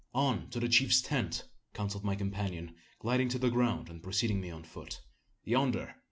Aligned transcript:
"On 0.15 0.49
to 0.49 0.59
the 0.59 0.67
chief's 0.67 0.99
tent!" 0.99 1.47
counselled 1.75 2.03
my 2.03 2.15
companion, 2.15 2.73
gliding 2.97 3.29
to 3.29 3.37
the 3.37 3.51
ground, 3.51 3.87
and 3.87 4.01
preceding 4.01 4.41
me 4.41 4.49
on 4.49 4.63
foot, 4.63 4.99
"Yonder! 5.43 5.97